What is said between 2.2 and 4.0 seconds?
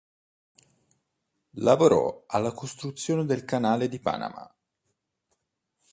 alla costruzione del Canale di